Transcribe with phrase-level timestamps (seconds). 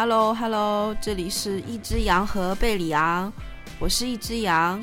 [0.00, 3.30] Hello Hello，这里是一只羊和贝里昂，
[3.78, 4.80] 我是一只羊。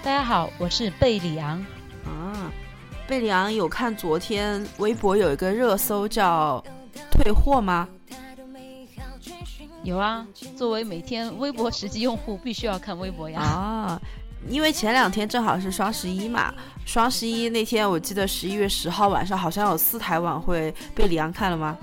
[0.00, 1.58] 大家好，我是贝里昂。
[2.04, 2.52] 啊，
[3.08, 6.62] 贝里昂有看昨天微博有一个热搜叫
[7.10, 7.88] “退货”吗？
[9.82, 10.24] 有啊，
[10.56, 13.40] 作为每天微博实际用户，必须要看微博呀。
[13.40, 14.00] 啊，
[14.48, 21.76] 因为前两天正好是双十一嘛，双十一那天我记得十一月十号晚上好像有四台晚会，贝里昂看了吗？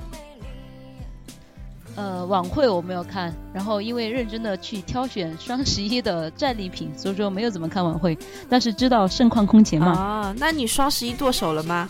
[1.95, 8.17] 呃，晚会我没有看，然后因为认真的去挑选双十一的战利品，所以说没有怎么看晚会，
[8.49, 9.91] 但是知道盛况空前嘛。
[9.91, 11.87] 啊，那你双十一剁手了吗？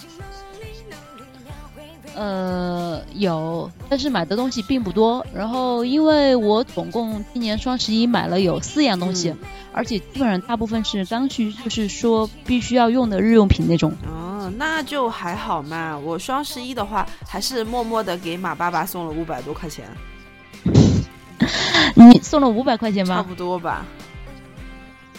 [2.15, 5.25] 呃，有，但是买的东西并不多。
[5.33, 9.33] 然后因为我总共今年双十一买了有四样东西，
[9.71, 13.93] 而且基本上大部分是刚需，就是说必须要用的日用品那种。
[14.43, 15.97] 哦，那就还好嘛。
[15.97, 19.85] 我双十一的话，还是默默的给马爸爸送了五百多块钱。
[21.95, 23.15] 你送了五百块钱吗？
[23.17, 23.85] 差不多吧。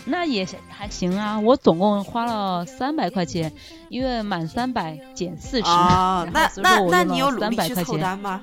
[0.07, 3.51] 那也还行啊，我总共花了三百块钱，
[3.89, 8.43] 因为满三百减四十，哦，那 那那你有努力去凑单吗？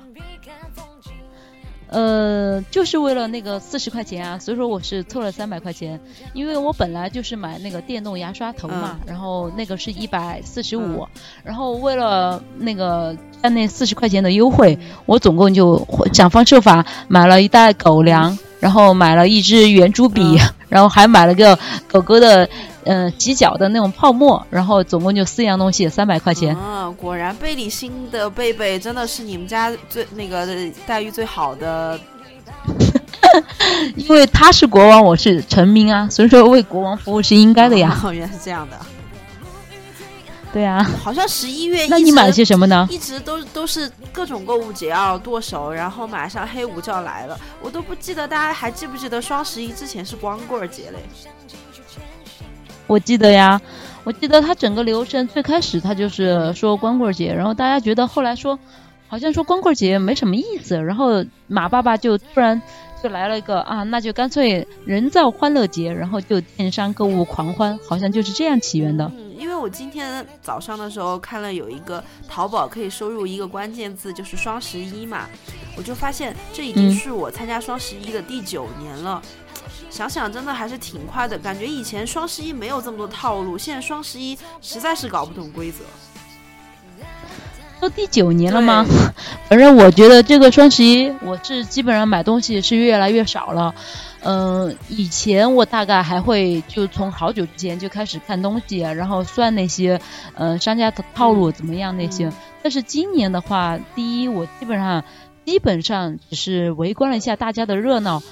[1.92, 6.00] 呃，就是为了那个四十块钱啊，所以说我是凑了三百块钱，
[6.32, 11.06] 因为我本来就是买那个电动牙刷头嘛，然后那个是一百四十五，
[11.44, 18.36] 然后为了那个占那四十块钱的优惠，我总共就想方设法买了一袋狗粮。
[18.62, 21.58] 然后买了一支圆珠笔，然后还买了个
[21.90, 22.48] 狗狗的，
[22.84, 26.56] 嗯，洗脚的那种泡沫，然后总共就四样东西，三百块钱。
[26.60, 30.46] 嗯，果然贝里星的贝贝真的是你们家最那个
[30.86, 31.98] 待遇最好的，
[33.96, 37.96] 因为他是国王，我是臣民啊，所以说为国王服务是应该的呀。
[38.04, 38.76] 哦，原来是这样的。
[40.52, 42.86] 对啊，好像十一月， 那你买了些什么呢？
[42.90, 50.98] 一直都都是各种购物节要剁手，然后马上黑五就要来了，我都不记得大家还记不记得双十一之前是光棍节嘞？
[52.92, 53.58] 我记得呀，
[54.04, 58.58] 我记得他整个流程最开始他就是说光棍节，然后大家觉得后来说
[59.08, 62.60] 好像说光棍节没什么意思，然后马爸爸就突然
[63.02, 69.10] 就来了一个啊，那就干脆人造欢乐节，然后就电商购物狂欢，好像就是这样起源的。
[69.16, 75.26] 嗯因为我今天早上的时候看了有一个淘宝可以收入一个关键字，就是双十一嘛，
[75.76, 79.20] 我就发现这已经是我参加双十一的第九年了。
[79.92, 85.84] 想想真的还是挺快的，感觉以前双十一没有这么多套路，现在双十一实在是搞不懂规则。
[87.78, 88.86] 都第九年了吗？
[89.50, 93.74] 反正我觉得这个双十一，我是基本上买东西是越来越少了。
[94.22, 100.00] 嗯，以前我大概还会就从好久之前就开始看东西，然后算那些
[100.36, 102.32] 嗯商家的套路怎么样那些。
[102.62, 105.04] 但是今年的话，第一我基本上
[105.44, 108.22] 基本上只是围观了一下大家的热闹。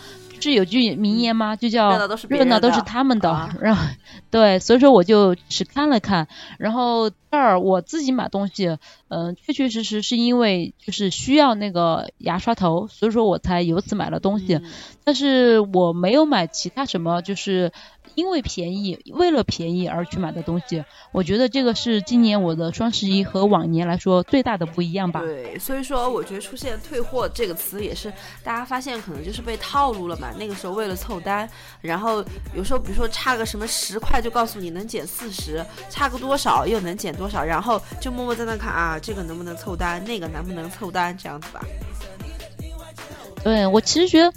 [0.42, 1.56] 是有句名言吗？
[1.56, 1.90] 就叫
[2.28, 3.84] 热闹都是他们的， 然后
[4.30, 6.26] 对，所以说我就只看了看，
[6.58, 8.76] 然后二我自己买东西，
[9.10, 14.60] 嗯，确确实实是因为就是需要那个牙刷头，所以说我才由此买了东西，
[15.04, 17.70] 但是我没有买其他什么，就是。
[18.16, 25.20] 因为便宜，为了便宜而去买的东西，我觉得这个是今年我的双十一和往年来说最大的不一样吧。
[25.20, 28.12] 对，所以说我觉得出现“退货”这个词也是
[28.42, 30.32] 大家发现可能就是被套路了嘛。
[30.36, 31.48] 那个时候为了凑单，
[31.80, 32.22] 然后
[32.52, 41.60] 有时候比如说差个什么十块就告诉你能减四十，差个多少又能减多少，然后就默默在那看啊，这个能不能凑单，那个能不能凑单，这样子吧。
[43.42, 44.32] 对我其实觉得。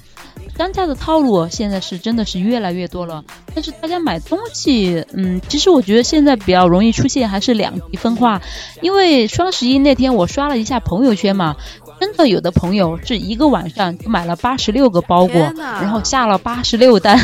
[0.56, 3.24] 商家的套路现在是真的是越来越多了，
[3.56, 8.40] 但是大家买东西，嗯，其实我觉得现在比较容易出现还是两极分化，
[8.79, 11.56] 因为双十一那天我刷了一下朋友圈嘛，
[12.03, 17.17] 真的有的朋友是一个晚上就买了八十六个包裹，然后下了八十六单。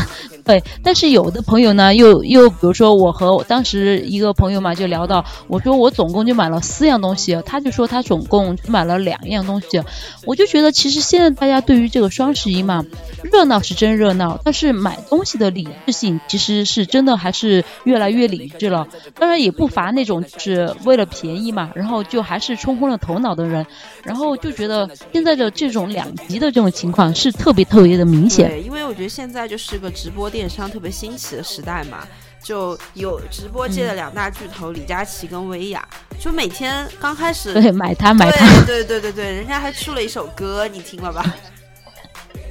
[0.45, 9.83] 对，但是有的朋友呢，又又比如说我和我当时一个朋友嘛，就聊到，我说我总共就买了四样东西，他就说他总共买了两样东西，
[10.25, 12.85] 我就觉得其实现在大家对于这个双十一嘛，
[13.21, 18.87] 热闹是真热闹，但是买东西的理智性其实是真的还是越来越理智了。
[19.19, 23.67] 当然也不乏那种是为了便宜嘛，然后就还是冲昏了头脑的人，
[24.03, 24.68] 然后就觉得
[25.11, 28.49] 现在的这种两极的这种情况是特别特别的明显。
[28.49, 30.29] 对，因为我觉得现在就是个直播。
[30.29, 32.07] 电商特别兴起的时代嘛，
[32.43, 35.83] 就有直播界的两大巨头李佳琦跟薇娅，
[36.19, 41.25] 就每天刚开始对买它买它，对对对对，人家还出了一首歌，你听了吧？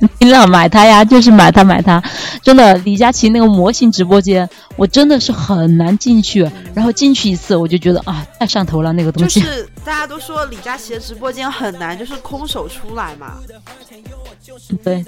[0.48, 2.02] 买它呀，就是买它买它，
[2.42, 9.42] 真的李佳琦那个模型直播间，我真的是很难进去，然后进去一次我就觉得啊太上头了那个东西。
[9.84, 13.34] 大家都说李佳琦的直播间很难，就是空手出来嘛。
[14.82, 15.04] 对，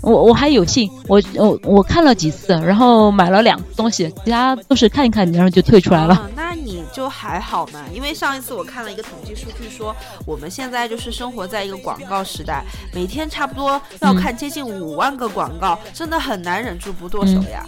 [0.00, 6.28] 我我还有幸，我我我看了几次，然后买了两东西，其他都是看一看，然后就退出来了。
[6.94, 9.94] 就还好嘛，因为上一次我看了一个统计数据，说
[10.24, 12.62] 我们现在就是生活在一个广告时代，
[12.94, 17.66] 每天差不多要看接近五万个广告，真的很难忍住不剁手呀。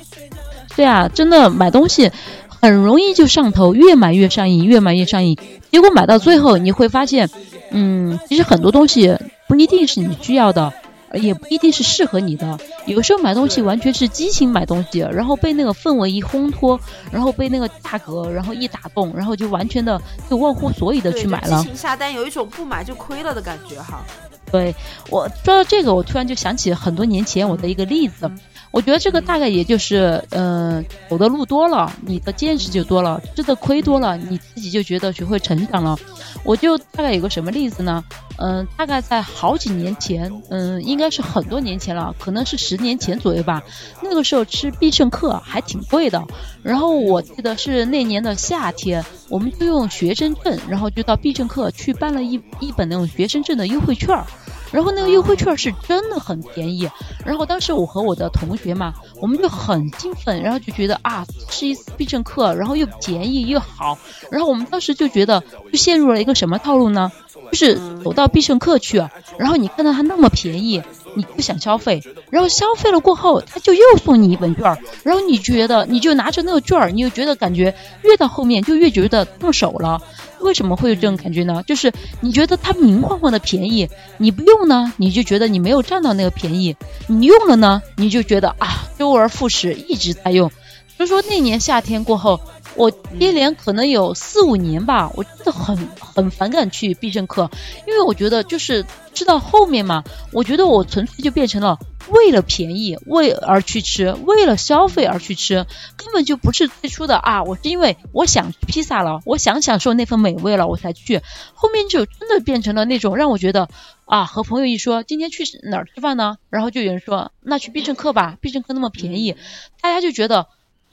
[0.76, 2.10] 对啊，真的买东西
[2.48, 5.36] 很容易就上头，越买越上瘾，越买越上瘾，
[5.72, 7.28] 结果买到最后你会发现，
[7.70, 9.16] 嗯，其实很多东西
[9.48, 10.72] 不一定是你需要的。
[11.18, 16.78] 也不一定是适合你的，有时候买东西完全是激情买东西，然后被那个氛围一烘托，
[17.10, 21.60] 然后被那个价格然后一打动，然后就完全的就忘乎所以的去买了。
[21.62, 24.04] 激情下单，有一种不买就亏了的感觉哈。
[24.52, 24.74] 对
[25.10, 28.30] 我说到这个，我突然就想起很多年前我的一个例子。
[28.76, 35.98] 我觉得这个大概也就是，嗯，走的路多了，你的见识就多了，吃的亏多了，你自己就觉得学会成长了。
[36.44, 38.04] 我就大概有个什么例子呢？
[38.36, 43.62] 嗯，大概在好几年前，嗯，应该是很多年前了，可能是十年前左右吧。
[44.02, 46.22] 那个时候吃必胜客还挺贵的，
[46.62, 54.26] 然后我记得是那年的夏天，我们就用学生证，然后就到必胜客去办了一一本那种学生证的优惠券儿。
[54.72, 56.90] 然后那个优惠券是真的很便宜，
[57.24, 63.98] 然后当时我和我的同学嘛，我们就很兴奋，然后就觉得啊，是一次必胜客，然后又便宜又好，
[64.30, 65.42] 然后我们当时就觉得
[65.72, 67.12] 就陷入了一个什么套路呢？
[67.52, 68.98] 就是走到必胜客去，
[69.38, 70.82] 然后你看到它那么便宜，
[71.14, 80.02] 你不想消费，然后消费了过后，他就又送你一本券儿，然后你觉得你就拿着那个券儿，你就觉得感觉越到后面就越觉得动手了。
[80.40, 81.62] 为什么会有这种感觉呢？
[81.66, 83.88] 就是你觉得它明晃晃的便宜，
[84.18, 86.74] 你不用呢，你就觉得你没有占到那个便宜；
[87.08, 90.50] 你用了呢，你就觉得啊，周而复始一直在用。
[90.96, 92.40] 所以说那年夏天过后，
[92.76, 97.50] 我接连可能有四五年吧，我真的很很反感去必胜客，
[97.86, 98.84] 因为我觉得就是
[99.14, 101.78] 吃到后面嘛，我觉得我纯粹就变成了。
[102.08, 107.42] 为了便宜，为而去吃，为了消费而去吃，根本就不是最初的啊！
[107.42, 111.20] 我是因为我想吃披萨了，我想享受那份美味了，我才去。
[111.54, 113.68] 后面就真的变成了那种让我觉得
[114.04, 119.34] 啊，和朋友一说今天去哪儿吃饭呢，然后就有人说那去必胜客吧，必胜客那么便宜，
[119.80, 120.46] 大家就觉得真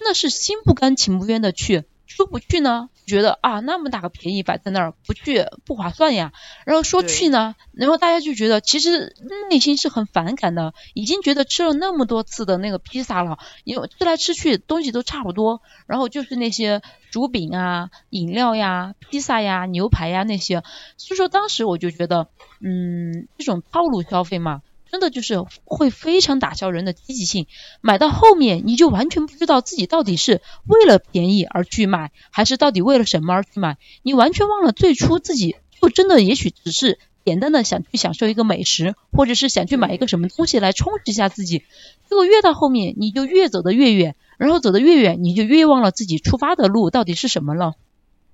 [0.03, 1.83] 的是心不甘情不愿的去。
[2.05, 6.31] 说不去呢，觉得啊那么大个便宜摆在那儿，不去不划算呀。
[6.63, 9.15] 然后说去呢，然后大家就觉得其实
[9.49, 20.61] 内心是很反感的，已经觉得吃了那么多次的那个披萨了，因为吃来吃去东西都差不多，然后就是那些薯饼啊、饮料呀、披萨呀、牛排呀那些，
[20.97, 22.27] 所以说当时我就觉得，
[22.61, 24.61] 嗯，这种套路消费嘛。
[24.93, 27.47] 真的就是会非常打消人的积极性，
[27.81, 41.63] 买到后面你就完全不知道自己到底是为了便宜而去买，还是到底为了什么而去买，你完全忘了最初自己就真的也许只是简单的想去享受一个美食，或者是想去买一个什么东西来充实一下自己，
[42.07, 47.73] 结果越到后面你就越走得越远，然后走得越远你就越忘了自己出发的路到底是什么了。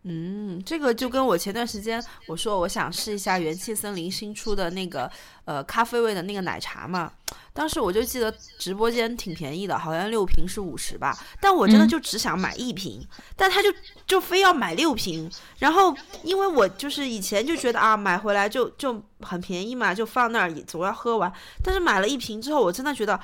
[0.03, 5.11] 嗯，这个就跟我前段时间我说我想试一下元气森林新出的那个
[5.43, 7.11] 呃咖啡味的那个奶茶嘛，
[7.51, 13.69] 当时我就记得直播间挺便宜的，好像六瓶是五十吧，但我真的就只想买一瓶，但他就
[14.07, 23.19] 就非要买六瓶，然后因为我就是以前就觉得啊买回来就就很便宜嘛，就放那儿总要喝完，但是买了一瓶之后，我真的觉得。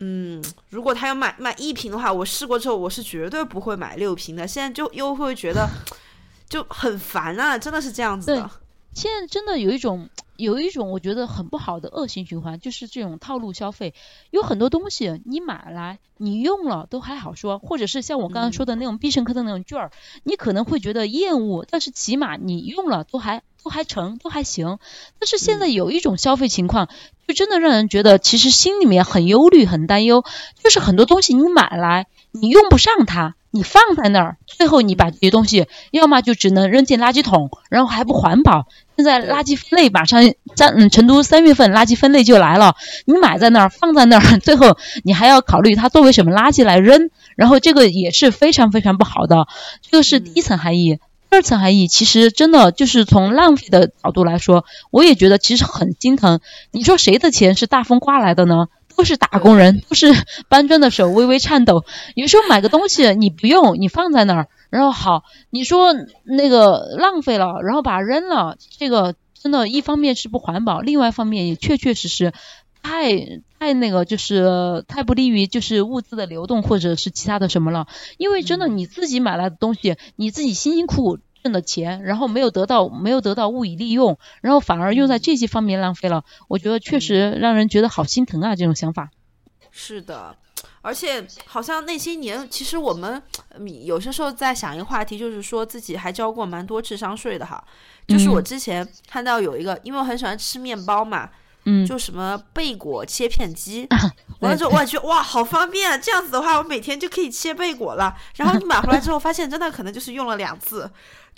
[0.00, 4.48] 嗯，如果他要买买一瓶的话，我试过之后，我是绝对不会买六瓶的。
[4.48, 5.68] 现在就又会觉得
[6.48, 8.50] 就很烦啊，真的是这样子的。
[8.94, 13.94] 现在真的有一种有一种我觉得很不好的恶性循环，就是这种套路消费。
[14.30, 19.90] 有很多东西你买来你用了都还好说，或者是像我刚刚说的那种必胜客的那种券儿，
[20.24, 23.42] 你可能会觉得厌恶，但是起码你用了都还。
[23.62, 24.78] 都还成，都还行。
[25.18, 26.88] 但是现在有一种消费情况，
[27.28, 30.24] 就真的让人觉得其实心里面很忧虑、很担忧。
[30.64, 38.66] 就是很多东西你买来，你用不上它，你放在那儿，最后你把这些东西，要么就只能扔进垃圾桶，然后还不环保。
[38.96, 40.22] 现在垃圾分类马上
[40.56, 42.76] 三嗯，成都三月份垃圾分类就来了，
[43.06, 49.46] 你买在那儿，放在那儿， 最后你还要考虑它作为什么垃圾来扔，然后这个也是非常非常不好的。
[49.82, 50.98] 这个是第一层含义。
[51.30, 56.40] 第二层含义，其实真的就是从浪费的角度来说，我也觉得其实很心疼。
[56.72, 58.66] 你说谁的钱是大风刮来的呢？
[58.96, 60.12] 都是打工人，都是
[60.48, 61.84] 搬砖的手微微颤抖。
[62.14, 65.94] 有时候买个东西你不用，你放在那儿，然后好，你说
[66.24, 72.32] 那个浪费了，然后把它扔了，这个真的，一方面是不环保，另外一方面也确确实实
[72.82, 77.86] 太太那个，就是太不利于就是物资的流动或者是其他的什么了。
[78.18, 81.18] 因为真的你自己买来的东西，你自己辛辛苦苦。
[81.42, 86.24] 挣的钱，然后没有得到没有得到物以利用，然后反而用在这些方面浪费了。
[86.48, 89.10] 我觉得确实让人觉得好心疼啊，这种想法。
[89.70, 90.36] 是的，
[90.82, 93.22] 而且好像那些年，其实我们
[93.84, 97.62] 有些时候在想一个话题，就是说自己还交过蛮多智商税的哈。
[98.06, 101.30] 就是我之前看到有一个，因为我很喜欢吃面包嘛。
[101.66, 103.86] 嗯，就什么贝果切片机，
[104.40, 105.98] 完了之后我觉得哇，好方便啊！
[105.98, 108.16] 这样子的话，我每天就可以切贝果了。
[108.36, 110.90] 然后你买回来之后，发现真的可能就是用了两次，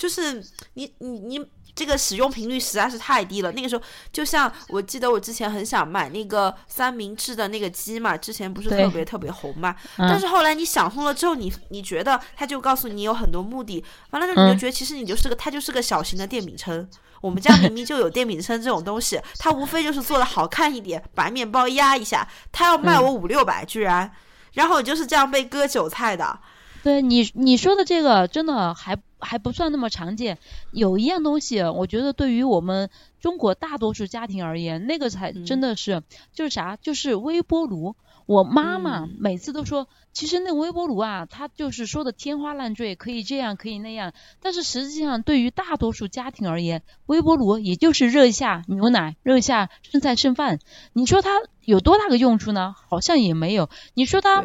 [0.02, 0.44] 就是
[0.74, 3.52] 你你你这个使用频率实在是太低了。
[3.52, 3.82] 那个时候，
[4.12, 9.76] 就像我记得我之前很想买那个三明治的那个机嘛，之前不是特别特别红嘛。
[9.96, 16.84] 但是后来你想通了之后，你你觉得他就告诉你有很多目的，完了之后你就觉得其实你就是个，它就是个小型的电饼铛。
[17.20, 24.10] 我们家明明就有电饼铛这种东西，它无非就是做的好看一点，把面包压一下，它要卖我五六百，居然，
[24.54, 26.40] 然后就是这样被割韭菜的。
[26.82, 30.38] 对你你说的这个真的还还不算那么常见，
[30.72, 37.94] 有一样东西，我觉得对于我们中国大多数家庭而言，那个才真的是就是啥，就是微波炉。
[38.26, 39.88] 我妈妈每次都说。
[40.12, 44.12] 其实那微波炉啊，它就是说的天花乱坠，可以这样，可以那样。
[44.42, 50.58] 但是实际上，对于大多数家庭而言，微波炉也就是热一下牛奶，热一下剩菜剩饭。
[50.92, 51.30] 你说它
[51.64, 52.74] 有多大个用处呢？
[52.90, 53.70] 好像也没有。
[53.94, 54.44] 你说它，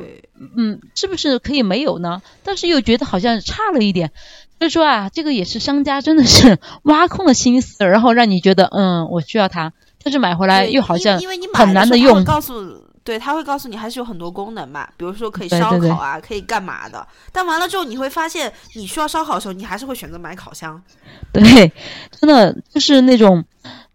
[0.56, 2.22] 嗯，是不是可以没有呢？
[2.46, 4.14] 但是又觉得好像差了一点。
[4.60, 11.20] 所以说啊，这个也是商家真的是 挖空了心思，然后让你觉得，嗯，我需要它，但是买回来又好像
[11.54, 12.24] 很难的用。
[12.24, 12.87] 告诉。
[13.08, 17.08] 对，他会告诉你还是有很多功能嘛，比如说可以烧烤啊，可以干嘛的。
[17.32, 20.84] 但完了之后，你会发现你需要烧烤的时候，你还是会选择买烤箱。
[21.32, 21.72] 对，
[22.20, 23.46] 真的就是那种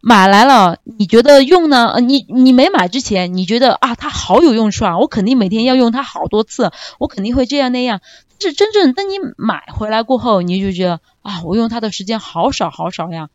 [0.00, 1.96] 买来了，你觉得用呢？
[2.00, 8.00] 你你没买之前，你觉得啊，它好有用处啊，我肯定每天要用它好多次，我肯定会这样那样。
[8.40, 13.28] 但是真正当你买回来过后，你就觉得啊，我用它的时间好少好少呀。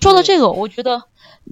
[0.00, 1.02] 说到这个，我觉得。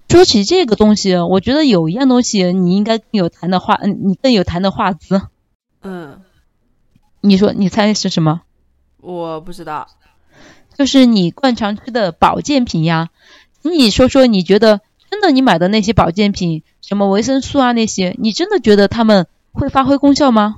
[0.08, 5.22] 说起这个东西，我觉得有一样东西你应该更有谈的话，嗯，你更有谈的话资。
[5.82, 6.22] 嗯，
[7.20, 8.40] 你说，你猜是什么？
[9.00, 9.86] 我不知道，
[10.76, 13.10] 就是你惯常吃的保健品呀。
[13.62, 20.56] 你说说，你觉得真的你买的那些保健品，什么维生素啊那些，你真的觉得他们会发挥功效吗？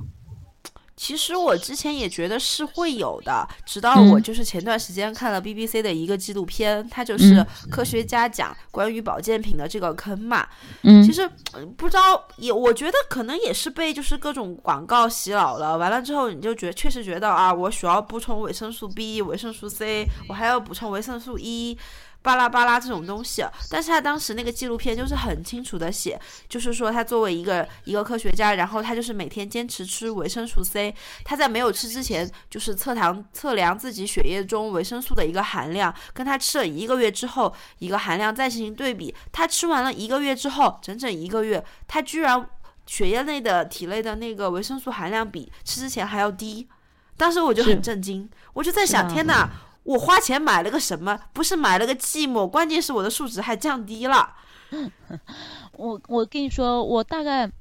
[0.95, 10.47] 其实我之前也觉得是会有的，直到我就是前段时间看了 BBC 的一个纪录片，它就是科学家讲关于保健品的这个坑嘛。
[10.83, 11.27] 嗯，其实
[11.75, 15.77] 不知道也，我觉得可能也是被就是各种广告洗脑了。
[15.77, 21.77] 完了之后，你就觉确实觉得啊，我需要补充维生素 B、维生素 C，我还要补充维生素 E。
[22.21, 42.47] 巴拉巴拉这种东西，但是他当时那个纪录片就是很清楚的写，就是说他作为一个一个科学家，然后他就是每天坚持吃维生素 C，他在没有吃之前就是测糖测量自己血液中维生素的一个含量，跟他吃了一个月之后一个含量再进行对比，他吃完了一个月之后，整整一个月，他居然
[42.85, 46.67] 血液内的体内的那个维生素含量比吃之前还要低，
[47.17, 49.49] 当时我就很震惊，我就在想，天哪！
[49.83, 51.19] 我花钱买了个什么？
[51.33, 54.35] 不是买了个寂寞，关键是我的数值还降低了。
[55.73, 57.51] 我我跟你说，我大概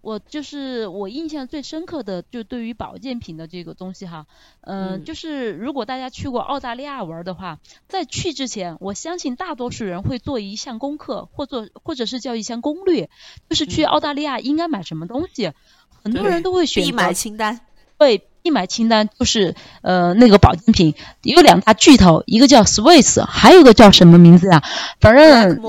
[0.00, 4.26] 我就是我印象最深刻的，就对于保健品的这个东西哈，
[4.62, 13.10] 嗯，就是如果大家去过澳大利亚玩的话，在去之前，我相信大多数人会做一项功课，或做或者是叫一项攻略，
[13.50, 15.52] 就是去澳大利亚应该买什么东西，
[16.02, 17.60] 很多人都会选必买清单。
[17.98, 18.27] 对。
[18.48, 24.62] 必买清单就是呃那个保健品有两大巨头，一个叫 Swiss，还有一个叫什么名字呀？
[25.00, 25.60] 反正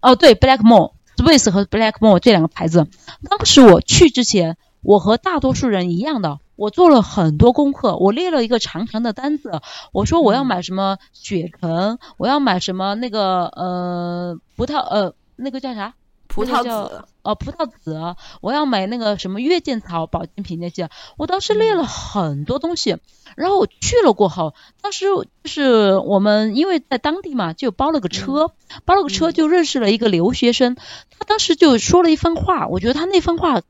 [0.00, 2.88] 哦对，Blackmore，Swiss 和 Blackmore 这两个牌子。
[3.30, 9.60] 当时我去之前，我和大多数人一样的，我做了很多功课，我列了一个长长的单子。
[9.92, 15.94] 我说我要买什么血橙，我要买什么那个呃葡萄呃那个叫啥？
[16.34, 22.98] 葡萄籽，呃，葡萄籽，我要买那个什么月见草保健品那些，我当时列了很多东西，
[23.36, 28.50] 然后我去了过后，当时就是我们因为在当地嘛，就包了个车，
[28.84, 33.62] 包了个车就认识了一个留学生，他当时就说了一番话，我觉得他那番话。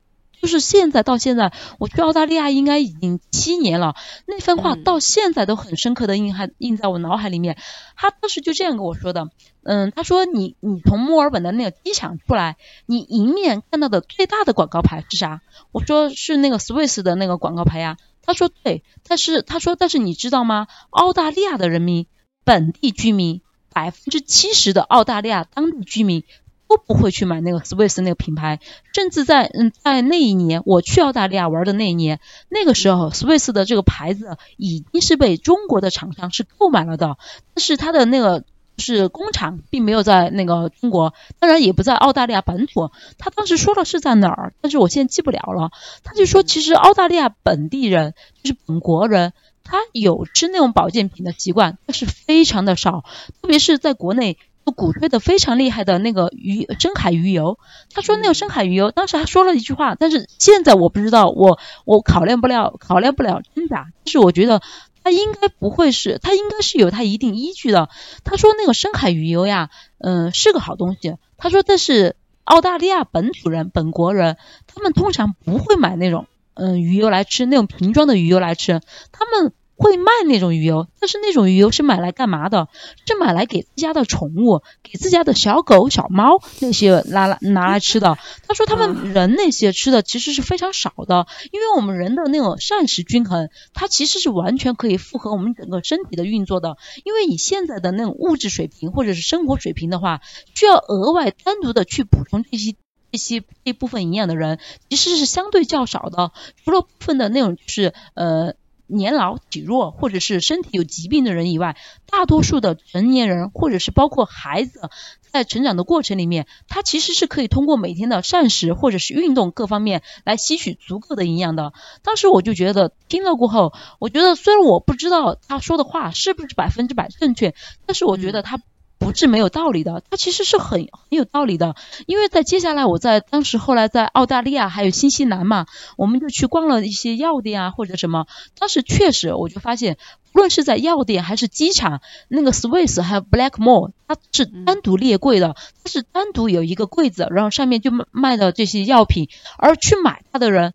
[0.45, 3.95] 就是现在到现在，我去澳大利亚应该已经七年了，
[4.27, 7.57] 那番话到现在都很深刻的印还印在我脑海里面。
[7.95, 9.27] 他当时就这样跟我说的，
[9.63, 15.41] 嗯，他说你你从墨尔本的那个机场出来，你迎面看到的最大的广告牌是啥？
[15.71, 17.97] 我说是那个 Swiss 的那个广告牌呀。
[18.21, 20.67] 他说对，但是他说但是你知道吗？
[20.91, 22.05] 澳大利亚的人民，
[22.43, 23.41] 本地居民
[23.73, 26.23] 百分之七十的澳大利亚当地居民。
[26.67, 28.59] 都不会去买那个 Swiss 那个品牌，
[28.93, 32.19] 甚至在嗯在那一年我去澳大利亚玩的那一年，
[32.49, 37.17] 那个时候 Swiss 的这个牌子已经是被中国的厂商是购买了的，
[37.53, 38.43] 但是它的那个
[38.77, 42.91] 是工厂并没有在那个中国，当然也不在澳大利亚本土。
[43.17, 45.71] 他当时说的是在哪儿，但是我现在记不了了。
[46.03, 49.33] 他就说其实澳大利亚本地人就是本国人。
[49.67, 53.03] 他有吃那种保健品的习惯，但是非常的少，
[53.41, 54.37] 特别是在国内
[54.71, 57.59] 鼓吹的非常厉害的那个鱼深海鱼油。
[57.93, 63.87] 他说那个深海鱼油，当时还说了一句话，但是现在我不知道，我我考量不了，考量不了真假。
[64.03, 64.61] 但是我觉得
[65.03, 67.89] 他应该不会是，他应该是有他一定依据的。
[68.23, 69.69] 他说那个深海鱼油呀，
[69.99, 71.15] 嗯，是个好东西。
[71.37, 76.27] 他说但是澳大利亚本土人、本国人，他们通常不会买那种。
[76.57, 78.79] 嗯，鱼油来吃那种瓶装的鱼油来吃，
[79.11, 82.67] 他们会卖那种鱼油，但是那种鱼油是买来干嘛的？
[83.05, 88.17] 是买来给自家的宠物，给自家的小狗、小猫那些拿来拿来吃的。
[88.47, 96.77] 他说他们人那些吃的其实是非常少的，因为我们人的那种膳食均衡，它其实是完全可以符合我们整个身体的运作的。
[97.03, 100.21] 因为你现在的那种物质水平或者是生活水平的话，
[100.53, 102.75] 需要额外单独的去补充这些。
[103.11, 106.33] 这些这部分营养的人其实是相对较少的，
[106.65, 108.55] 除了部分的那种就是呃
[108.87, 114.89] 年老体弱或者是身体有疾病的人以外，大多数的成年人或者是包括孩子
[115.31, 121.73] 在成长的过程里面，他其实是可以通过每天的膳食或者是运动各方面来吸取足够的营养的。
[122.03, 127.53] 当时我就觉得听了过后，我觉得虽然我不知道他说的话是不是百分之百正确，
[127.85, 128.59] 但是我觉得他。
[128.97, 131.75] 不是没有道理的，它其实是很很有道理的。
[132.07, 135.65] 因为在接下来，我在当时后来在澳大利亚还有新西兰嘛，
[135.97, 138.25] 我们就去逛了一些药店啊或者什么。
[138.57, 139.97] 当时确实我就发现，
[140.33, 150.73] 无论是在药店还是机场，那个 Swiss 还有 Blackmore，它是单独列柜的，它是单独有一个柜子，然后上面就卖的这些药品，而去买它的人。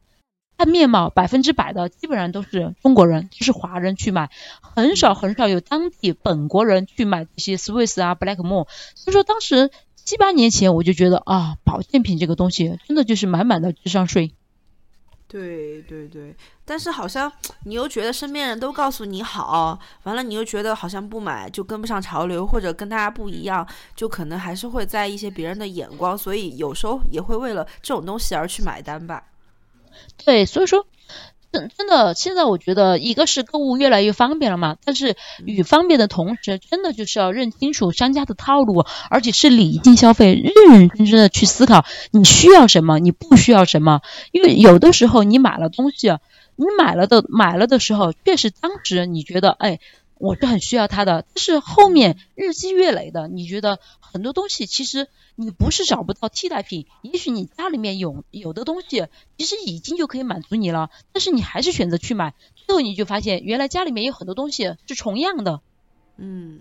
[0.61, 4.29] 看面貌，百分之百的基本上都是中国人，就是华人去买，
[4.61, 8.69] 很少很少有当地本国人去买这些 Swiss 啊、Blackmore。
[8.95, 14.35] 所以说当时七八年前我就觉得啊，保健品这个东西真的就是满满的智商税。
[15.27, 17.33] 对对对，但是好像
[17.65, 29.25] 你又觉得身边人都告诉你好，完了你又觉得好像不买就跟不上潮流，或者跟大家不一样，就可能还是会在意一些别人的眼光，所以有时候也会为了这种东西而去买单吧。
[30.25, 30.87] 对，所以说，
[31.53, 44.01] 真真的，现在我觉得一个是购物越来越方便了嘛，但是与方便的同时，真的就是要认清楚商家的套路，而且是理性消费，认认真真的去思考你需要什么，你不需要什么。
[44.33, 46.09] 因为有的时候你买了东西，
[46.57, 49.81] 你买了的买了的时候，确实当时你觉得，哎。
[50.21, 59.07] 我是很需要它的，但是后面日积月累的，你觉得很多东西其实你不是找不到替代品，也许你家里面有有的东西
[59.39, 65.63] 其实已经就可以满足你了，但是你还是选择去买，最后你就发现原来家里面有很多东西是重样的。
[66.19, 66.61] 嗯，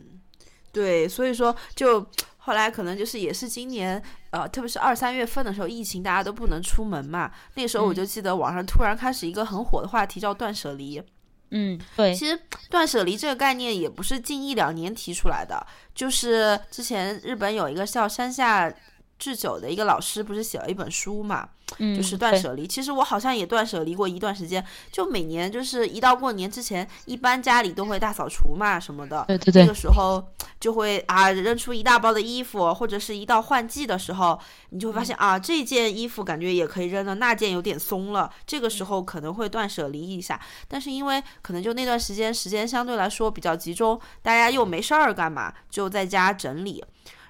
[0.71, 11.03] 对，所以说就后来可能就是也是今年呃，特别是二三月份的时候，疫情大家都不能出门嘛，那时候我就记得网上突然开始一个很火的话题叫断舍离。
[11.51, 18.73] 嗯，对，其实断舍离这个概念也不是近一两年提出来的，就是之前日本有一个叫山下。
[19.19, 22.65] 智久的一个老师不是写了一本书嘛，就是断舍离。
[22.65, 29.25] 其实我好像也断舍离过一段时间，就每年就是一到过年之前，一般家里都会大扫除嘛什么的。
[29.27, 29.63] 对对对。
[29.63, 30.25] 那个时候
[30.57, 40.39] 就会啊扔出一大包的衣服，或者是一到换季的时候，你就会发现啊这件衣服感觉也可以扔了，那件有点松了，这个时候可能会断舍离一下。
[40.69, 46.81] 但是因为可能就那段时间时间相对来说比较集中，大家又没事儿干嘛，就在家整理。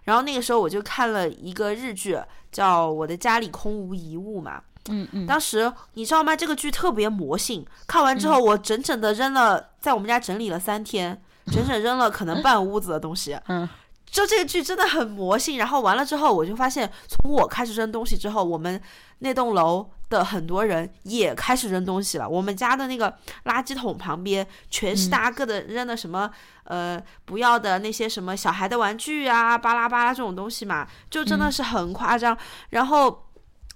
[0.03, 2.19] 然后那个时候我就看了一个日剧，
[2.51, 4.61] 叫《我的家里空无一物》嘛。
[4.89, 5.27] 嗯嗯。
[5.27, 6.35] 当时你知道吗？
[6.35, 7.65] 这个剧特别魔性。
[7.85, 13.39] 看完之后，我整整的扔了，在我们家整理了三天，整整扔了可能半屋子的东西。
[13.47, 13.67] 嗯。
[14.09, 15.59] 就这个剧真的很魔性。
[15.59, 18.81] 然后完了之后，我就发现，从我开始扔东西之后，我们
[19.19, 22.27] 那栋楼的很多人也开始扔东西了。
[22.27, 26.29] 我们家的那个垃圾桶旁边全是大家各的扔的什么。
[26.65, 32.37] 呃，不要的那些什么小孩的玩具啊，巴拉巴拉这种东西嘛，就真的是很夸张。
[32.69, 33.25] 然后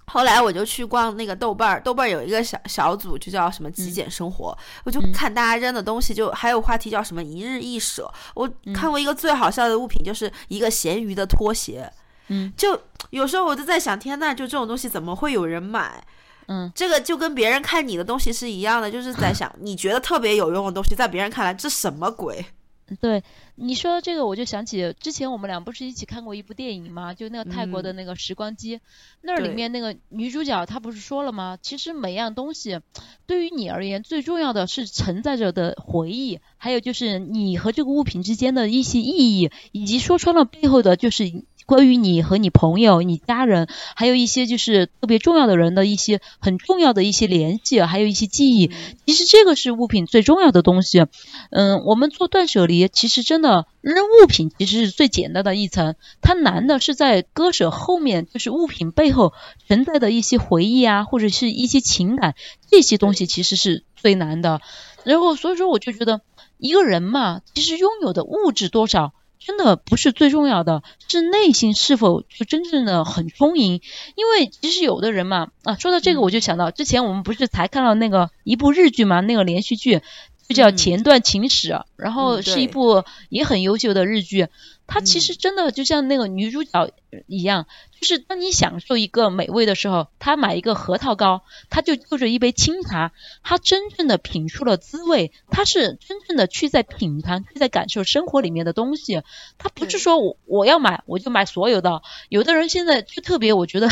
[0.06, 8.08] 后来我就去逛那个豆瓣儿，豆瓣儿有一个小小组，就叫什么极简生活，我就看大家扔的东西，就还有话题叫什么一日一舍。
[8.34, 11.92] 我看过一个最好笑的物品，就是一个咸鱼的拖鞋。
[12.28, 16.00] 嗯，就有时候我就在想，天呐，就这种东西怎么会有人买？
[16.46, 22.44] 嗯，这个就跟别人看你的东西是一样的，就是在想 你觉得特别有用的东西，在别人看来这什么鬼？
[23.00, 27.14] 对你说这个，我就想起之前我们俩不是一起看过一部电影吗？
[27.14, 28.78] 就那个泰国的那个时光机，
[29.22, 31.56] 那里面那个女主角她不是说了吗？
[31.62, 32.80] 其实每样东西
[33.24, 41.24] 对于你而言，最重要的是承载着的回忆，还有就是你和这个物品之间的一些意义，以及说穿了背后的就是。
[41.66, 48.70] 关于你和你朋友、你家人，还有一些就是特别重要的人的一些很重要的一些联系，还有一些记忆。
[49.06, 51.06] 其实这个是物品最重要的东西。
[51.50, 59.32] 嗯，我们做断舍离，其实真的扔物品其实是最简单的一层，它难的是在割舍后面，就是物品背后
[59.66, 62.34] 存在的一些回忆啊，或者是一些情感，
[62.70, 64.60] 这些东西其实是最难的。
[65.04, 66.20] 然后所以说，我就觉得
[66.58, 69.12] 一个人嘛，其实拥有的物质多少。
[69.38, 73.80] 真的不是最重要的，是内心是否就真正的很充盈。
[74.14, 80.00] 因为其实有的人嘛，啊，说到这个我就想到，之前我们不是才看到那个一部日剧嘛，那个连续剧
[80.48, 84.48] 就叫《前段情史》，然后是一部也很优秀的日剧。
[84.86, 86.90] 它其实真的就像那个女主角
[87.26, 87.66] 一样，
[87.98, 99.22] 就是当你享受一个美味的时候，他买一个核桃糕，他就就着一杯清茶，他真正的品出了滋味，他是真正的去在品尝，去在感受生活里面的东西。
[99.58, 103.88] 他不是说我我要买我就买所有的，有的人现在就特别，我觉得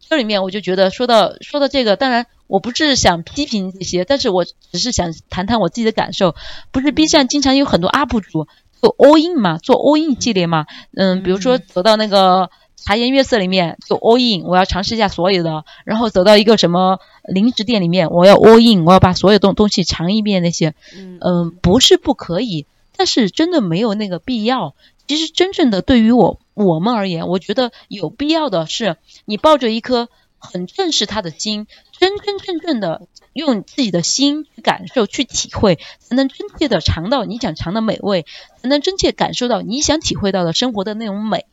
[0.00, 6.34] 这里面我就觉得说到说到这个，当然我不是想批评这些，但是我只是想谈谈我自己的感受。
[6.72, 8.48] 不是 B 站经常有很多 UP 主。
[8.84, 20.74] 做 all in 嘛，做 all in 系列嘛，嗯，比如说走到那个茶颜悦色里面做 all in，我要尝试一下所有的，然后走到一个什么零食店里面，我要 all in，我要把所有东东西尝一遍那些，
[21.22, 24.74] 嗯，不是不可以，但是真的没有那个必要。
[25.08, 31.66] 其实真正的对于我我们而言，我觉得有必要的是，你抱着一颗很正视他的心，
[32.04, 33.08] 真真正正的。
[33.32, 38.26] 用自己的心去感受、去体会，才能真切的尝到你想尝的美味，
[38.62, 41.46] 才能真切感受到你想体会到的生活的那种美。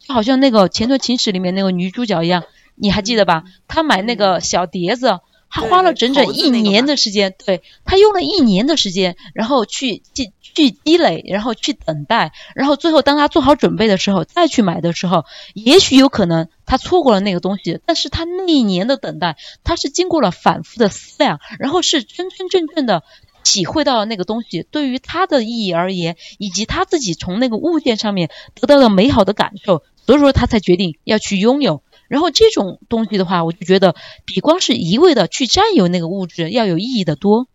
[0.00, 2.42] 就好像那个《前段情史》里面那个女主角一样，
[2.74, 3.44] 你还记得吧？
[3.68, 5.20] 她买那个小碟子，
[5.54, 16.48] 她花了整整一年的时间，对他用了一年的时间，然后去去去积累，然后去等待，然后最后当他做好准备的时候再去买的时候，也许有可能。
[16.64, 23.02] 他错过了那个东西，但是他那一年的等待，他是经过了反复的思量，然后是真真正正的
[23.44, 31.82] 体会到了那个东西对于他的意义而言，以及他自己从那个物件上面得到了美好的感受，所以说他才决定要去拥有。
[32.12, 33.96] 然后这种东西的话，我就觉得
[34.26, 37.48] 比光是一味的去占有那个物质要有意义的多。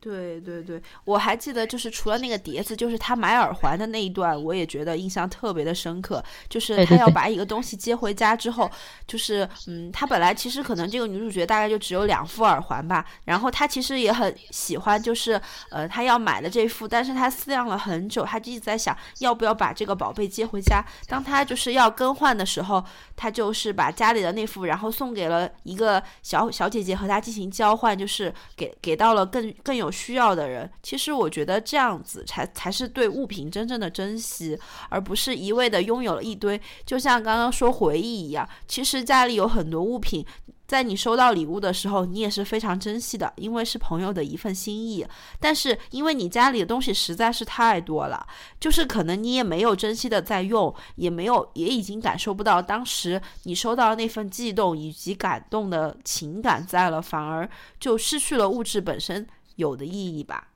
[0.00, 6.22] 对对对，我还记得，就是除了那个碟子，就是他买耳环的那一段，我也觉得印象特别的深刻。
[6.48, 8.70] 就是他要把一个东西接回家之后，
[9.08, 20.80] 就是嗯，他本来其实可能这个女主角大概就只有两副耳环吧，然后他其实也很喜欢，就是呃，他要买的这副，但是他思量了很久，他就一直在想要不要把这个宝贝接回家。
[21.08, 22.82] 当他就是要更换的时候，
[23.16, 29.87] 他就是把家里的那副，然后送给了一个小小姐姐和她进行交换，就是给给到了更更有。
[29.90, 36.60] 需要的人，其实我觉得这样子才才是对物品真正的珍惜，而不是一味的拥有了一堆。
[36.84, 40.24] 就像刚刚说回忆一样，其实家里有很多物品。
[40.66, 45.02] 在你收到礼物的时候，你也是非常珍惜的，因为是朋友的一份心意。
[45.40, 48.26] 但是因为你家里的东西实在是太多了，
[48.60, 57.48] 就是可能你也没有珍惜的在用，也没有，也已经感受不到当时你收到那份悸动以及感动的情感在了，反而
[57.80, 59.26] 就失去了物质本身
[59.58, 60.52] 有的意义吧。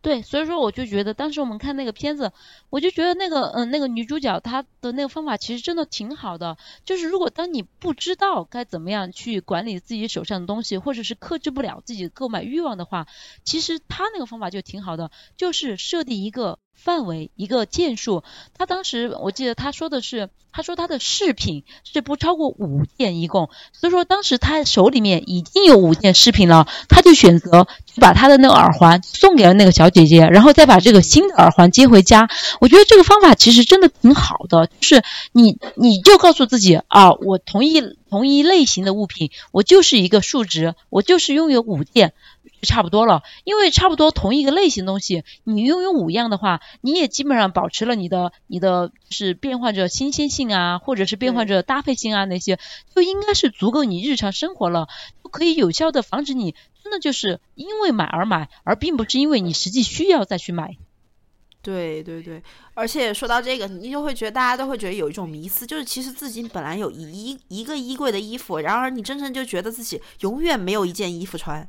[0.00, 2.32] 对，所以说我就觉得当时我们看那个片子，
[2.70, 6.56] 我就觉得那个嗯那个女主角她的那个方法其实真的挺好的。
[6.84, 13.06] 就是如果当你不知道该怎么样去管理自己手上的东西，或者是克制不了自己购买欲望的话，
[13.44, 16.58] 其实她那个方法就挺好的，就是设定一个。
[16.74, 18.24] 范围一个件数，
[18.56, 27.68] 他当时我记得他说的是，他说他的饰品是不超过五件一共，所以说当时他手里面已经有五件饰品了，他就选择
[28.00, 32.28] 把他的那个耳环送给了那个小姐姐，然后再把这个新的耳环接回家。
[32.60, 37.80] 我觉得这个方法其实真的挺好的，就是你你就告诉自己啊，我同一
[38.10, 42.12] 同一类型的物品，我就是一个数值，我就是拥有五件。
[42.62, 52.58] 差不多了，因为差不多同一个类型东西，你拥有五样的话，你也基本上保持了你的你的是变换着新鲜性啊，或者是变换着搭配性啊那些，
[52.94, 54.86] 就应该是足够你日常生活了，
[55.24, 60.76] 就可以有效的防止你真的就是因为买而买，而并不是因为你实际需要再去买。
[61.62, 62.42] 对对对，
[62.74, 71.68] 而且说到这个，你就会觉得大家都会觉得有一种迷思，就是其实自己本来有一一个衣柜的衣服，然而你真正就觉得自己永远没有一件衣服穿。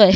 [0.00, 0.10] 对，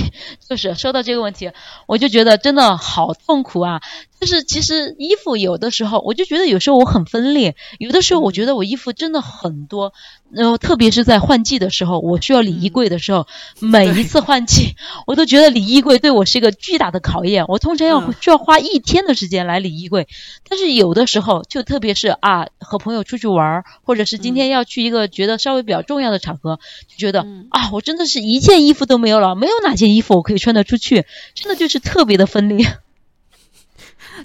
[0.49, 1.53] 就是说到这个问题，
[1.87, 3.83] 我就觉得真的好痛苦啊。
[4.25, 9.93] 就是其实衣服有的时候，我就觉得有时候我很分裂，有的时候我觉得我衣服真的很多，
[10.31, 13.27] 然后特别是在换季的时候，我需要理衣柜的时候，
[13.61, 17.45] 每一次换季，我都觉得理衣柜对我是一个巨大的考验。
[17.49, 20.09] 我通常要需要花一天的时间来理衣柜，
[20.49, 26.59] 但是有的时候就特别是啊，和朋友出去玩，或者是今天要去一个觉得稍微比较重要的场合，
[26.89, 32.79] 就觉得啊，我真的是一件衣服都没有了，没有哪件衣服我可以穿得出去，真的就是特别的分裂。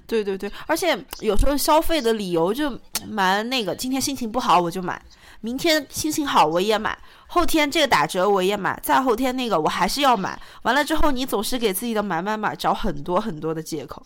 [0.09, 2.75] 对对对，而且有时候消费的理由就
[3.07, 4.99] 蛮那个，今天心情不好我就买，
[5.41, 10.41] 明天心情好我也买，后天这个打折我也买，再后天那个我还是要买。
[10.63, 14.03] 完了之后，你总是给自己的买买买找很多很多的借口。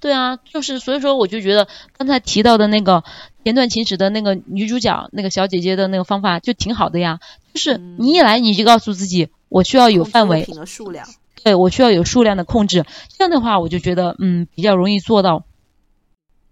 [0.00, 3.02] 对啊，就是所以说，我就觉得刚才提到的那个
[3.44, 7.18] 前段情史的那个女主角那个小姐姐的那个方法就挺好的呀，
[7.52, 10.44] 就是你一来你就告诉自己，我需要有范围。
[10.44, 11.04] 的数量。
[11.44, 15.44] 对我需要有数量的控制，这样的话我就觉得嗯比较容易做到。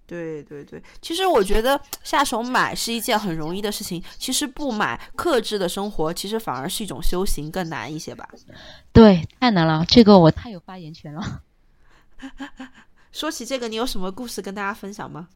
[0.07, 8.29] 对对对，其实我觉得下手买是一件很容易的事情，其实不买克制的生活，其实反而是一种修行，更难一些吧。
[8.93, 11.43] 对，太难了，这个我太有发言权了。
[13.11, 15.29] 说起这个，你有什么故事跟大家分享吗？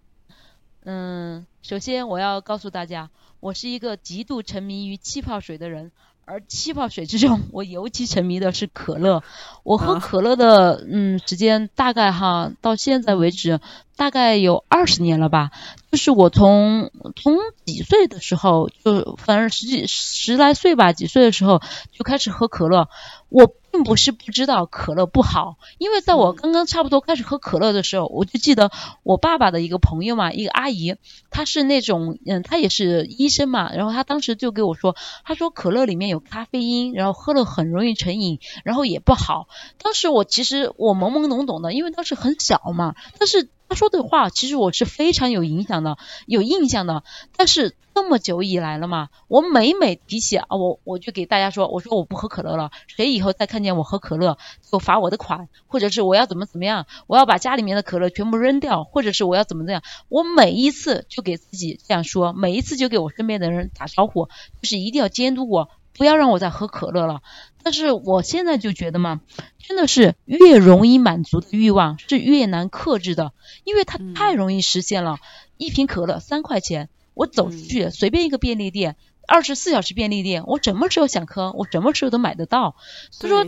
[0.85, 3.11] 嗯，首先我要告诉大家，
[3.41, 5.91] 我是一个极度沉迷于气泡水的人。
[6.31, 9.25] 而气泡水之中，我尤其沉迷的是可乐。
[9.65, 13.61] 我喝可乐的嗯时间大概哈到现在为止
[13.97, 15.51] 大概有二十年了吧。
[15.91, 22.89] 就是我从从几岁的时候就反正十几十来岁吧，几岁的时候就开始喝可乐。
[23.29, 23.53] 我。
[23.71, 28.71] 并不是不知道可乐不好，因为在我刚刚差不多开始喝可乐的时候，我就记得
[29.03, 30.97] 我爸爸的一个朋友嘛，一个阿姨，
[31.31, 39.49] 她是那种，嗯，她也是医生嘛，然后她当时就给我说，她说可乐里面有咖啡因，然后喝了很容易成瘾，然后也不好。
[39.83, 43.49] 当时我其实我懵懵懂懂的，因为当时很小嘛，但是。
[43.71, 47.05] 他说的话其实我是非常有影响的，有印象的。
[47.37, 52.73] 但是这么久以来了嘛，我每每提起啊，我我就给大家说，我说我不喝可乐了。
[52.89, 59.85] 谁以后再看见我喝可乐，就罚我的款，或者是我要怎么怎么样，我要把家里面的可乐全部扔掉，或者是我要怎么怎样。
[60.09, 64.27] 我每一次就给自己这样说，每一次就给我身边的人打招呼，
[64.61, 65.71] 就是一定要监督我。
[65.93, 67.21] 不要让我再喝可乐了。
[67.63, 69.21] 但是我现在就觉得嘛，
[69.59, 73.33] 真的是越容易满足的欲望是越难克制的，
[73.65, 75.19] 因为它太容易实现了。
[75.57, 78.97] 一瓶可乐三块钱，我走出去随便一个便利店，
[79.29, 82.77] 二十四小时便利店，我什么时候想喝，我什么时候都买得到。
[83.11, 83.47] 所以说，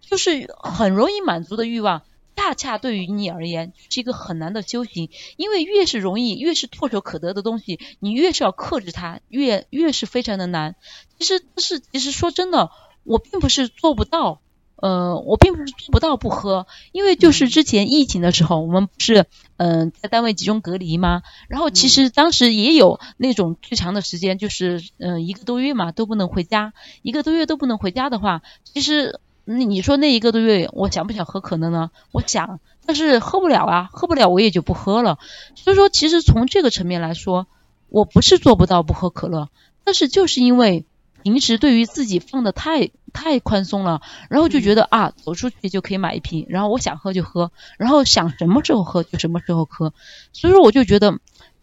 [0.00, 2.02] 就是很容易满足的欲望。
[2.36, 10.74] 恰恰对于你而言是一个很难的修行，因为越是容易、越是唾手可得的东西，你越是要克制它，越越是非常的难。
[11.18, 12.70] 其实，是其实说真的，
[13.04, 14.40] 我并不是做不到，
[14.76, 21.22] 呃，我并不是做不到不喝，因为就是之前疫情的时候，我们不是嗯在单位集中隔离吗？
[21.48, 29.20] 然后其实当时也有那种最长的时间，就是嗯一个多月嘛，都不能回家，一个多月都不能回家的话，其实。
[29.46, 31.90] 那你说那一个多月，我想不想喝可乐呢？
[32.12, 35.18] 我想，但是喝不了啊，喝不了我也就不喝了。
[35.56, 37.48] 所以说，其实从这个层面来说，
[37.88, 39.48] 我不是做不到不喝可乐，
[39.82, 40.84] 但是就是因为
[41.22, 49.92] 平时对于自己放的太太宽松了，然后就觉得啊，走出去就可以买一瓶，然后我想喝就喝，然后想什么时候喝就什么时候喝。
[50.32, 51.18] 所以说，我就觉得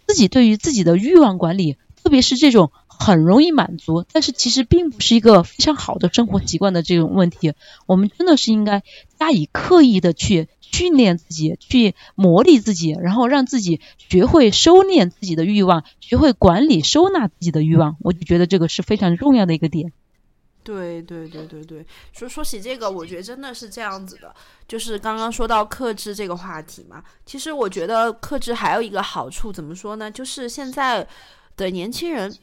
[0.06, 2.72] 自己对于自己的欲望管理，特别是这种。
[3.00, 7.54] 很容易满足，但是其实并不是一个非常好的生活习惯的这种问题。
[7.86, 8.82] 我们真的是应该
[9.20, 17.98] 加以刻意的去训练自己，去磨砺自己，然后让自己学会收敛自己的欲望，学会管理收纳自己的欲望。
[18.02, 19.92] 我就觉得这个是非常重要的一个点。
[20.64, 24.36] 对对对对对，说说起这个，我觉得真的是这样子的。
[24.68, 30.12] 就是刚刚说到克制这个话题嘛，其实我觉得克制还有一个好处，怎么说呢？
[30.12, 31.08] 就是现在
[31.56, 32.34] 的年轻人。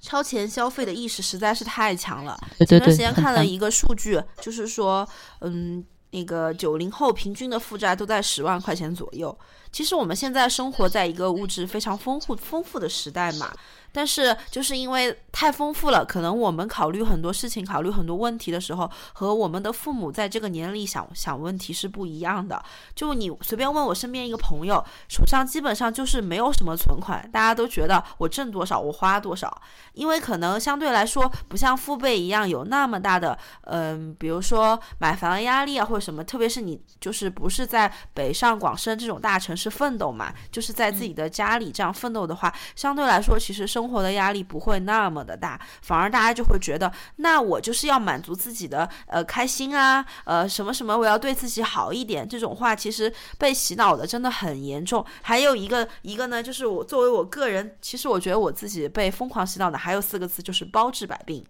[0.00, 2.38] 超前消费的意识实在是太强了。
[2.68, 5.08] 前段时间看了一个数据，就是说，
[5.40, 5.82] 嗯，
[6.14, 9.36] 那个九零后平均的负债都在十万块钱左右。
[9.72, 13.52] 其实我们现在生活在一个物质非常丰富丰富的时代嘛。
[13.94, 22.62] 但是就是因为太丰富了，可能我们考虑很多事情、考虑很多问题的时候，和我们的父母在这个年龄想想问题是不一样的。
[22.94, 29.60] 就你随便问我身边一个朋友，手上基本上就是没有什么存款，大家都觉得我挣多少我花多少，
[29.92, 39.74] 因为可能相对来说不像父辈一样有那么大的，嗯，比如说买房压力啊或者什么，特别是你就是不是在北上广深这种大城市。
[39.74, 55.04] 奋斗嘛，就是在自己的家里这样奋斗的话，相对来说，其实生生活的压力不会那么的大，反而大家就会觉得，那我就是要满足自己的呃开心啊，呃什么什么，我要对自己好一点，这种话其实被洗脑的真的很严重。
[55.20, 61.44] 还有一个一个呢，就是我作为我个人，其实我觉得我自己被疯狂洗脑的还有四个字，就是包治百病。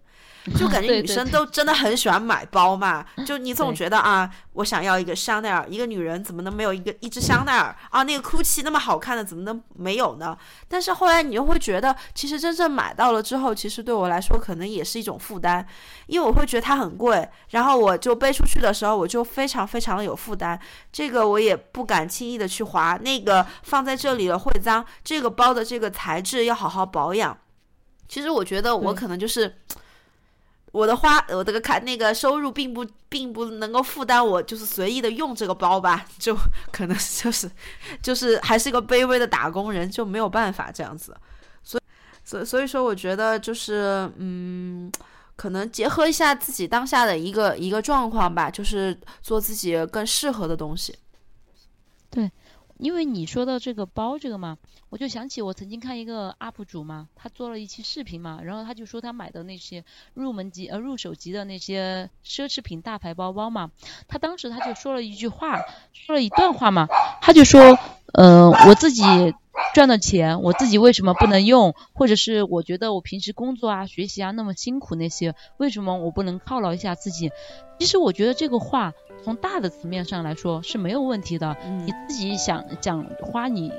[0.53, 8.03] 就感觉女生都真的很喜欢买包嘛，就你总觉得啊，我想要一个香奈儿，一个女人怎么能没有一个一只香奈儿啊？
[8.03, 10.37] 那个 GUCCI 那么好看的怎么能没有呢？
[10.67, 15.65] 但是后来你又会觉得，其实真正买到了之后，其实对我来说可能也是一种负担，
[16.05, 20.59] 因为我会觉得它很贵，然后我就背出去的时候我就非常非常的有负担，
[20.91, 27.35] 这个我也不敢轻易的去划，那个放在这里了会脏，这个包的这个材质要好好保养。
[28.07, 29.57] 其实我觉得我可能就是。
[30.75, 36.35] 我的花，我这个看那个收入并不并不能够负担我就是随意的用这个包吧，就
[36.69, 37.49] 可能就是
[38.03, 41.15] 就是还是一个卑微的打工人，就没有办法这样子。
[41.63, 41.83] 所以
[42.25, 44.91] 所所以说，我觉得就是嗯，
[45.37, 50.93] 可能结合一下自己当下的一个一个状况吧，就是做自己更适合的东西。
[52.09, 52.29] 对。
[52.77, 54.57] 因为你说到这个包这个嘛，
[54.89, 59.83] 我就想起我曾经看一个 UP 主嘛，他做了一期视频嘛，然后他就说他买的那些
[60.13, 63.71] 入门级呃入手级的那些奢侈品大牌包包嘛，
[64.07, 65.59] 他当时他就说了一句话，
[65.93, 66.87] 说了一段话嘛，
[67.21, 67.77] 他就说，
[68.13, 69.03] 呃，我自己。
[69.73, 71.75] 赚的钱我自己为什么不能用？
[71.93, 77.31] 或者是我觉得我平时工作啊、学习啊那么辛苦那些，为什么我不能犒劳一下自己？
[77.79, 78.93] 其实我觉得这个话
[79.25, 81.57] 从大的层面上来说是没有问题的。
[81.85, 83.73] 你自己想想花你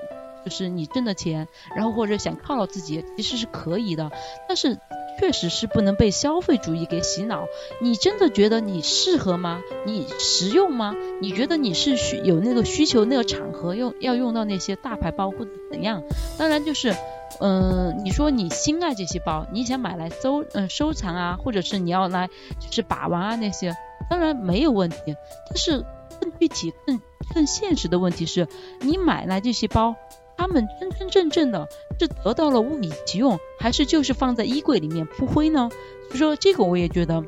[0.44, 4.10] 就是你挣的钱，然后或者想犒劳自己，其实是可以的。
[4.48, 4.78] 但是。
[5.18, 7.46] 确实是不能被消费主义给洗脑。
[7.80, 9.62] 你真的觉得你适合吗？
[9.86, 10.94] 你实用吗？
[11.22, 16.02] 你觉得你是需有那个需求，那个场合用要用到那些大牌包或者怎样？
[16.36, 16.94] 当然就是，
[17.40, 22.28] 嗯，你说你心爱这些包，你想买来收嗯收藏啊，或者是你要来
[22.60, 23.74] 就是把玩啊那些，
[24.10, 25.16] 当然没有问题。
[25.48, 25.84] 但是
[26.20, 27.00] 更具体、更
[27.34, 28.46] 更现实的问题是，
[28.80, 29.94] 你买来这些包。
[30.38, 31.66] 他们真真正正的
[31.98, 35.70] 是得到了物以其用，还是就是放在衣柜里面铺灰呢？
[36.08, 37.24] 所以说这个我也觉得，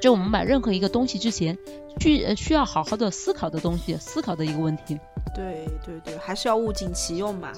[0.00, 1.58] 就我们买任何一个东西之前，
[2.00, 4.98] 去需要好好的思考的东西，思考的一个问题。
[5.34, 7.52] 对对对，还是要物尽其用嘛。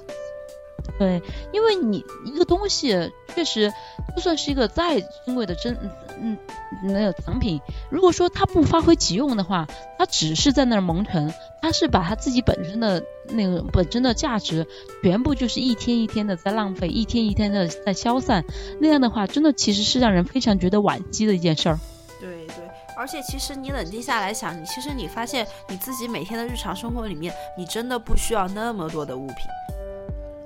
[0.98, 1.20] 对，
[1.52, 3.72] 因为你一个东西确实，
[4.14, 5.76] 就算是一个再珍贵的珍，
[6.20, 6.36] 嗯，
[6.84, 9.66] 那个藏品，如果说它不发挥其用的话，
[9.98, 14.66] 它只是在那儿蒙尘，它是把它自己本身的那个本身的价值，
[15.02, 18.44] 全部就是一天一天的在浪费，一天一天的在消散，
[18.80, 21.78] 那样的话，真的其实是让人非常觉得惋惜的一件事儿。
[22.20, 22.56] 对对，
[22.96, 29.36] 而且其实你冷静下来想，你其实你发现你自己每天的日常生活里面，你真的不需要那么多的物品。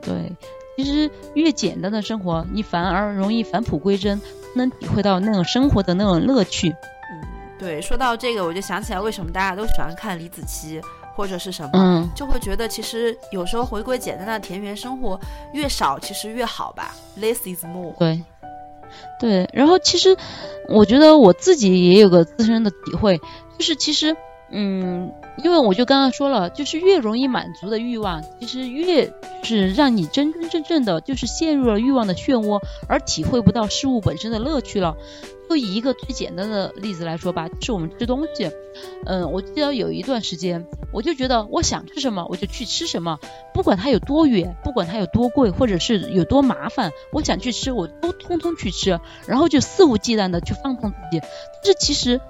[0.00, 0.32] 对，
[0.76, 4.20] 其实越简单的生活，你反而容易返璞归真，
[4.54, 6.70] 能体会到那种生活的那种乐趣。
[6.70, 7.20] 嗯，
[7.58, 10.82] 对，说到这个，我就想起来为什么大家都喜欢看李子柒
[11.16, 15.18] 或者是什么，嗯，就会觉得其实有时候回归简单的田园生活，
[15.52, 17.92] 越少其实越好吧，less is more。
[17.98, 18.22] 对，
[19.18, 20.16] 对，然后其实
[20.68, 23.18] 我觉得我自己也有个自身的体会，
[23.58, 24.16] 就是其实。
[24.50, 25.12] 嗯，
[25.44, 34.96] 因为我就刚刚说了，就是越容易满足的欲望，其实越是让你真真正正的就是陷入了欲望的漩涡，而体会不到事物本身的乐趣了。
[35.48, 38.50] 就以一个最简单的例子来说吧，就是我们吃东西。
[39.06, 43.18] 嗯，我记得有一段时间，我就觉得我想吃什么我就去吃什么，
[43.54, 51.20] 不管它有多远，不管它有多贵，或者是有多麻烦，我想去吃我都通通去吃，然后就肆无忌惮的去放纵自己。
[51.20, 52.20] 但是其实。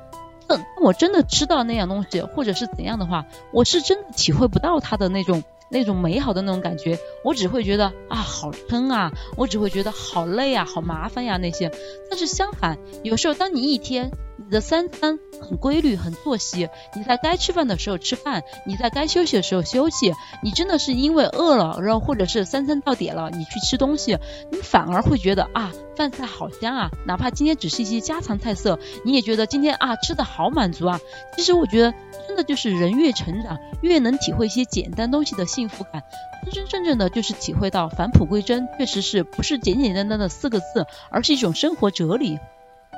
[0.81, 11.71] 我真的知道那样东西，或者是怎样的话，我是真的体会不到他的那种那种美好的那种感觉，我只会觉得啊好撑啊，我只会觉得好累啊，好麻烦呀那些。
[12.11, 14.11] 但是相反，有时候当你一天。
[14.41, 16.69] 你的三餐很规律，很作息。
[16.95, 20.15] 你在该吃饭的时候吃饭，你在该休息的时候休息。
[20.45, 24.17] 你真的是因为饿了，然后或者是三餐到点了，你去吃东西，
[24.53, 26.91] 你反而会觉得啊，饭菜好香啊！
[27.05, 31.01] 哪怕今天只是一些家常菜色，你也觉得今天啊吃的好满足啊。
[31.35, 31.93] 其实我觉得，
[32.29, 36.05] 真的就是人越成长，越能体会一些简单东西的幸福感，
[36.45, 42.39] 真真正正的就是体会到返璞归真，确实是不是简简单单的四个字，而是一种生活哲理。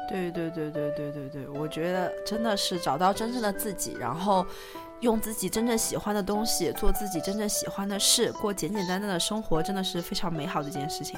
[0.08, 4.44] 对对对对对对对，我觉得真的是找到真正的自己，然后
[5.00, 11.16] 用自己真正喜欢的东西做自己真正喜欢的事，过简简单单的生活，真的是非常美好的一件事情。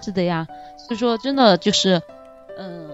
[0.00, 0.46] 是的呀，
[0.78, 2.00] 所以说真的就是，
[2.56, 2.88] 嗯，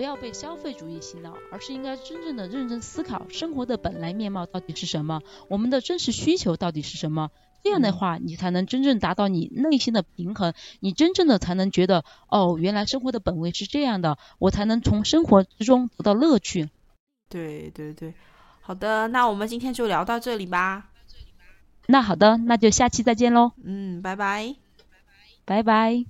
[0.00, 7.30] 不要被消费主义洗脑，而是应该真正的认真思考生活的本来面貌到底是什么，我们的真实需求到底是什么。
[7.62, 16.70] 这样的话，你才能真正达到你内心的平衡，你真正的才能觉得，哦，原来生活的本味是这样的，我才能从生活之中得到乐趣。
[17.28, 18.14] 对对对，
[18.62, 20.88] 好的，那我们今天就聊到这里吧。
[21.88, 23.52] 那好的，那就下期再见喽。
[23.62, 24.54] 嗯，拜拜。
[25.44, 26.06] 拜拜。